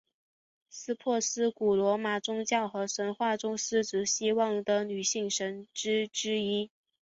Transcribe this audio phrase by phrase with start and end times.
[0.67, 6.71] 司珀斯古罗马宗教和神话中职司希望的女性神只之一。